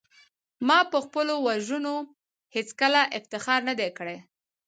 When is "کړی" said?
3.97-4.17